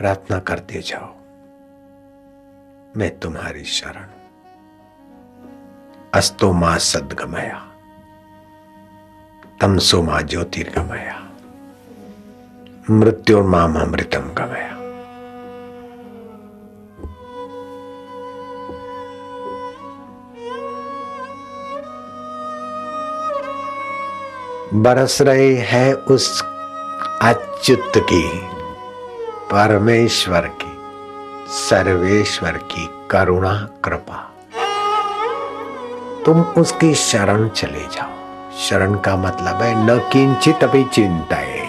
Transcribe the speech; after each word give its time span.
प्रार्थना 0.00 0.38
करते 0.38 0.82
जाओ। 0.82 1.14
मैं 2.96 3.18
तुम्हारी 3.18 3.64
शरण। 3.64 4.06
अस्तो 6.14 6.52
माँ 6.52 6.78
सदगमया। 6.78 7.72
तमसो 9.60 10.02
माँ 10.02 10.22
ज्योतिर्गमया। 10.22 11.30
मृत्यु 12.90 13.44
माम 13.44 13.80
अमृतम 13.80 14.20
गमया। 14.20 14.76
बरस 24.74 25.22
रहे 25.22 25.54
हैं 25.54 25.94
उस 25.94 26.42
अच्युत 27.22 27.92
की। 27.96 28.59
परमेश्वर 29.52 30.40
की, 30.40 30.76
सर्वेश्वर 31.48 32.50
की 32.50 32.90
करुणा, 33.10 33.68
कृपा। 33.84 34.34
तुम 36.26 36.40
उसकी 36.40 36.94
शरण 36.94 37.48
चले 37.48 37.80
जाओ। 37.80 38.10
शरण 38.58 38.94
का 38.94 39.16
मतलब 39.16 39.62
है 39.62 39.86
न 39.86 39.98
किंचित 40.12 40.64
अभी 40.64 40.84
चिंता 40.84 41.36
है 41.36 41.68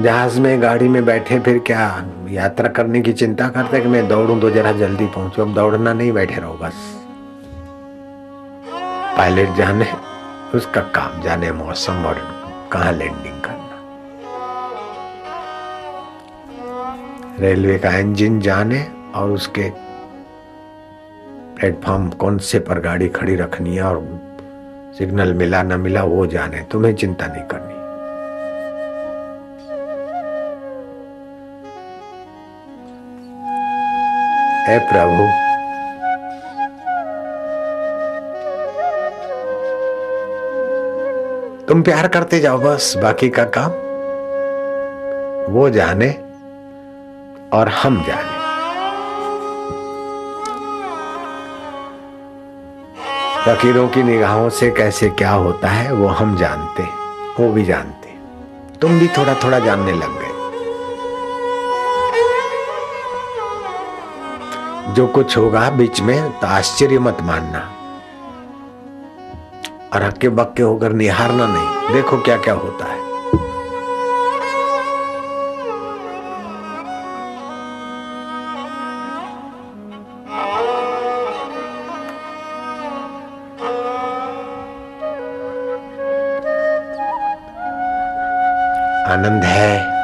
जहाज़ 0.00 0.40
में, 0.40 0.62
गाड़ी 0.62 0.88
में 0.88 1.04
बैठे 1.04 1.40
फिर 1.40 1.58
क्या 1.58 2.04
यात्रा 2.28 2.68
करने 2.68 3.00
की 3.00 3.12
चिंता 3.12 3.48
करते 3.48 3.80
कि 3.80 3.88
मैं 3.88 4.08
दौड़ूं 4.08 4.40
तो 4.40 4.50
जरा 4.50 4.72
जल्दी 4.72 5.06
पहुंचू? 5.06 5.42
अब 5.42 5.54
दौड़ना 5.54 5.92
नहीं 5.92 6.12
बैठे 6.12 6.34
रहो 6.34 6.54
बस। 6.54 6.74
पायलट 9.18 9.56
जाने, 9.56 9.92
उसका 10.54 10.80
काम 10.80 11.22
जाने 11.22 11.52
मौसम 11.52 12.04
और 12.04 12.18
कहा 12.72 12.90
लैंडिंग 12.90 13.40
करना 13.40 13.57
रेलवे 17.40 17.78
का 17.78 17.90
इंजन 17.90 18.40
जाने 18.40 18.86
और 19.14 19.30
उसके 19.30 19.70
प्लेटफॉर्म 21.56 22.10
कौन 22.10 22.38
से 22.38 22.58
पर 22.58 22.80
गाड़ी 22.80 23.08
खड़ी 23.08 23.36
रखनी 23.36 23.76
है 23.76 23.82
और 23.82 24.20
सिग्नल 24.98 25.34
मिला 25.34 25.62
ना 25.62 25.76
मिला, 25.76 26.02
वो 26.02 26.26
जाने। 26.26 26.66
तुम्हें 26.70 26.94
चिंता 26.94 27.26
नहीं 27.26 27.42
करनी। 27.42 27.78
है 34.72 34.78
प्रभु। 34.78 35.48
तुम 41.66 41.82
प्यार 41.82 42.08
करते 42.08 42.40
जाओ 42.40 42.58
बस, 42.58 42.94
बाकी 42.96 43.28
का 43.28 43.44
काम 43.44 43.70
वो 45.52 45.70
जाने। 45.70 46.27
और 47.52 47.68
हम 47.68 48.04
जाने। 48.04 48.38
फकीरों 53.44 53.88
की 53.88 54.02
निगाहों 54.02 54.48
से 54.48 54.70
कैसे 54.70 55.08
क्या 55.08 55.30
होता 55.30 55.68
है, 55.68 55.92
वो 55.92 56.08
हम 56.08 56.36
जानते, 56.36 56.82
वो 57.42 57.52
भी 57.52 57.64
जानते। 57.64 58.08
तुम 58.78 58.98
भी 58.98 59.08
थोड़ा 59.08 59.34
थोड़ा 59.34 59.58
जानने 59.58 59.92
लग 59.92 60.18
गए। 60.18 60.28
जो 64.94 65.06
कुछ 65.06 65.38
होगा 65.38 65.70
बीच 65.70 66.00
में 66.00 66.40
तो 66.40 66.46
आश्चर्य 66.46 66.98
मत 66.98 67.18
मानना। 67.22 67.72
और 69.94 70.02
हक्के 70.02 70.28
बक्के 70.28 70.62
होकर 70.62 70.92
निहारना 70.92 71.46
नहीं। 71.46 71.94
देखो 71.94 72.18
क्या 72.18 72.36
क्या 72.36 72.54
होता 72.54 72.84
है। 72.84 73.07
आनंद 89.08 89.44
है। 89.44 89.98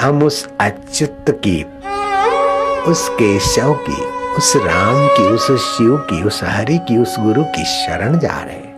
हम 0.00 0.22
उस 0.22 0.48
अच्युत 0.60 1.24
की, 1.30 1.62
उस 2.90 3.08
केशव 3.08 3.72
की, 3.72 4.02
उस 4.36 4.52
राम 4.56 5.06
की, 5.08 5.22
उस 5.22 5.46
शिव 5.76 5.96
की, 5.96 6.22
उस 6.22 6.40
हरि 6.44 6.78
की, 6.78 6.98
उस 6.98 7.16
गुरु 7.18 7.44
की 7.44 7.64
शरण 7.64 8.18
जा 8.18 8.42
रहे 8.42 8.71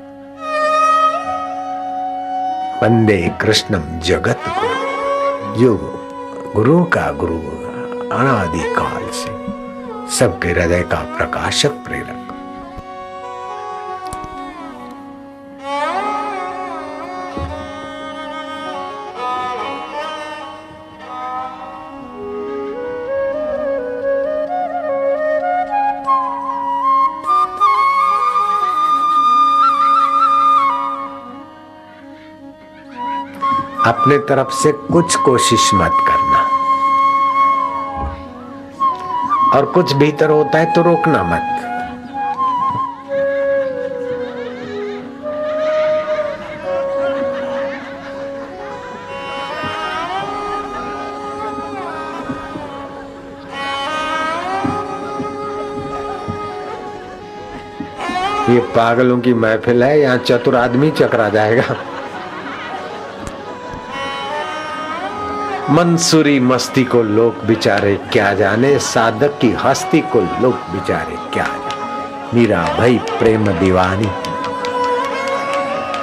वंदे 2.85 3.33
कृष्णम 3.41 3.99
जगत 3.99 4.41
गुरु। 4.49 5.61
जो 5.61 5.75
गुरु 6.55 6.85
का 6.85 7.13
गुरु 7.13 7.39
अनादि 8.17 8.59
काल 8.59 9.09
से। 9.13 9.45
सबके 10.17 10.49
हृदय 10.49 10.83
का 10.83 10.97
प्रकाशक 10.97 11.71
प्रेरक। 11.71 12.24
अपने 33.87 34.17
तरफ़ 34.19 34.53
से 34.53 34.71
कुछ 34.73 35.15
कोशिश 35.17 35.71
मत 35.75 35.97
करना। 36.07 36.43
और 39.55 39.65
कुछ 39.75 39.93
भीतर 39.95 40.31
होता 40.31 40.59
है 40.59 40.73
तो 40.75 40.83
रोकना 40.83 41.23
मत। 41.23 41.51
ये 58.51 58.61
पागलों 58.77 59.19
की 59.21 59.35
महफिल 59.35 59.83
है, 59.85 59.99
यहाँ 60.01 60.17
चतुर 60.19 60.57
आदमी 60.57 60.91
चकरा 60.91 61.29
जाएगा। 61.29 61.77
मंसूरी 65.71 66.41
मस्ती 66.41 66.85
को 66.85 67.03
लोग 67.03 67.45
बिचारे 67.47 67.95
क्या 68.13 68.35
जाने, 68.35 68.79
साधक 68.79 69.39
की 69.41 69.53
हस्ती 69.53 70.01
को 70.01 70.21
लोग 70.21 70.55
बिचारे 70.55 71.17
क्या 71.33 71.45
जाने। 71.45 72.39
मीरा 72.39 72.75
भाई 72.79 72.99
प्रेम 72.99 73.49
दीवानी। 73.49 74.07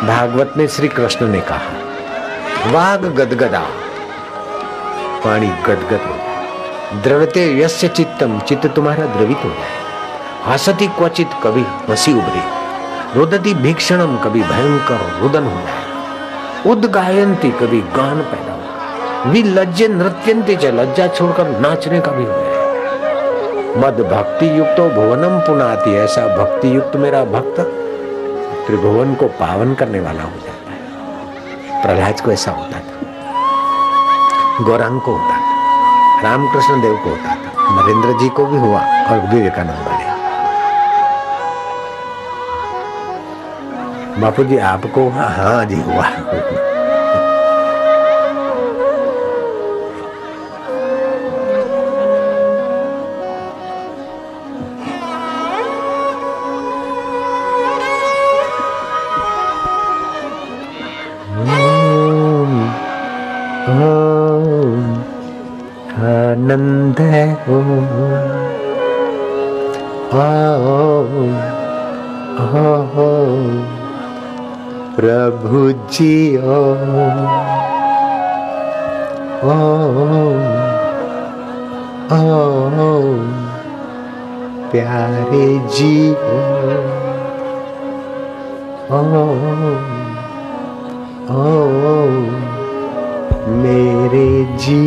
भागवत 0.07 0.53
में 0.57 0.67
श्री 0.67 0.87
कृष्ण 0.87 1.27
ने 1.27 1.41
कहा, 1.41 1.73
वाग 2.71 3.05
गदगदा 3.05 3.59
पानी 5.25 5.47
गदगद 5.47 6.01
हो। 6.05 7.01
द्रवते 7.01 7.59
यस्य 7.59 7.87
चित्तम 7.87 8.39
चित्त 8.39 8.67
तुम्हारा 8.67 9.05
द्रवित 9.05 9.37
हो 9.37 9.49
जाए। 9.49 9.81
हसती 10.45 10.87
क्वचित 10.87 11.29
कभी 11.43 11.61
हँसी 11.61 12.13
उभरी। 12.13 12.41
रुदती 13.19 13.53
भीक्षणम 13.53 14.17
कभी 14.17 14.41
भयंकर 14.43 15.19
रुदन 15.21 15.43
हो 15.43 15.61
जाए। 15.61 15.81
उदगायंती 16.71 17.51
कभी 17.51 17.81
गान 17.81 18.21
पैदा 18.21 18.57
विलज्जे 19.27 19.87
नृत्यंती 19.87 20.55
च 20.55 20.65
लज्जा 20.65 21.07
छोड़कर 21.07 21.59
नाचने 21.59 21.99
का 21.99 22.11
भी 22.11 22.23
हो 22.23 22.51
मद 23.77 23.99
भक्ति 24.11 24.59
युक्त 24.59 24.81
भुवनम 24.81 25.39
पुनाती, 25.39 25.95
ऐसा 25.95 26.37
भक्ति 26.37 26.75
युक्त 26.75 26.95
मेरा 26.95 27.23
भक्त 27.25 27.59
त्रिभुवन 28.67 29.15
को 29.15 29.25
पावन 29.25 29.73
करने 29.73 29.99
वाला 29.99 30.23
हो 30.23 30.29
जाता 30.29 30.71
है। 30.71 31.83
प्रहलाद 31.83 32.21
को 32.21 32.31
ऐसा 32.31 32.51
होता 32.51 32.79
था। 32.79 34.65
गौरांग 34.65 35.01
को 35.01 35.11
होता 35.11 35.35
था। 35.35 36.21
रामकृष्ण 36.21 36.81
देव 36.81 36.97
को 37.03 37.09
होता 37.09 37.29
था। 37.29 37.81
नरेंद्र 37.81 38.19
जी 38.19 38.29
को 38.29 38.45
भी 38.45 38.57
हुआ 38.57 38.79
और 38.79 39.35
विवेकानंद 39.35 39.85
बने 39.85 40.11
बापू 44.21 44.43
जी, 44.43 44.57
आपको 44.57 45.09
हुआ? 45.09 45.23
हाँ 45.23 45.65
जी, 45.65 45.75
हुआ। 45.75 46.09
आनंद 66.11 66.99
है 66.99 67.25
ओम। 67.49 67.69
ओम 70.13 71.27
ओम 73.05 73.65
प्रभु 74.95 75.71
जी 75.93 76.37
ओम 76.37 76.95
ओम 79.49 80.01
ओम 82.17 82.77
प्यारे 84.71 85.59
जी 85.67 86.11
ओम 86.11 87.01
ओम 88.99 90.00
मेरे 93.47 94.57
जी 94.57 94.81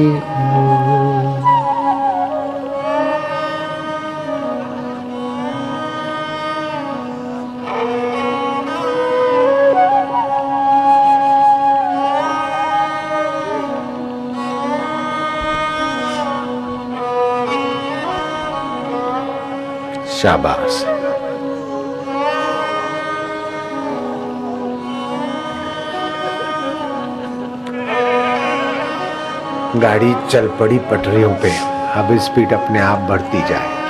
शाबाश। 20.22 20.93
गाड़ी 29.76 30.16
चल 30.30 30.48
पड़ी 30.48 30.78
पटरियों 30.78 31.30
पे। 31.30 31.58
अब 32.00 32.18
स्पीड 32.18 32.52
अपने 32.52 32.80
आप 32.80 32.98
बढ़ती 32.98 33.38
जाए। 33.38 33.84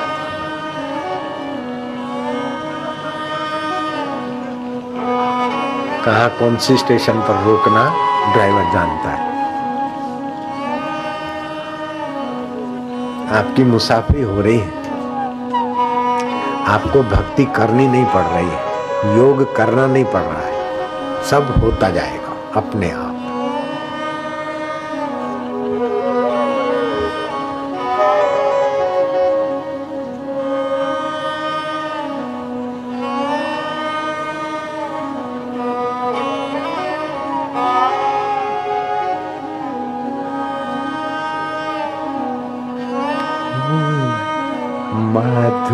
कहा 6.05 6.29
कौन 6.29 6.57
सी 6.57 6.77
स्टेशन 6.77 7.13
पर 7.13 7.43
रोकना, 7.43 7.85
ड्राइवर 8.33 8.63
जानता 8.63 9.11
है। 9.11 9.35
आपकी 13.39 13.65
मुसाफरी 13.65 14.23
हो 14.23 14.41
रही 14.41 14.59
है। 14.59 14.71
आपको 16.67 17.03
भक्ति 17.03 17.45
करनी 17.45 17.89
नहीं 17.89 18.07
पड़ 18.07 18.23
रही 18.23 18.49
है। 18.49 18.75
योग 19.19 19.57
करना 19.57 19.87
नहीं 19.87 20.05
पड़ 20.05 20.23
रहा 20.23 20.47
है। 20.47 20.85
सब 21.25 21.55
होता 21.65 21.91
जाएगा, 21.91 22.61
अपने 22.61 22.91
आप। 22.91 23.13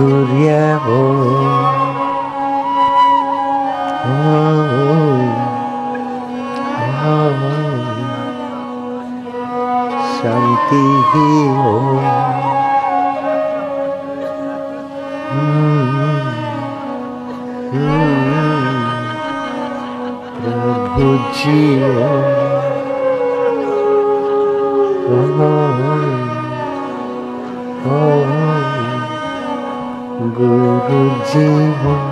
माधुर्य 0.00 0.52
हो 0.84 1.00
शांति 10.12 10.80
ही 11.10 11.26
हो 11.56 11.74
प्रभु 20.40 21.10
जी 21.36 21.60
हो 21.82 22.08
गुरु 30.40 31.00
जी 31.30 31.44
हो 31.80 32.09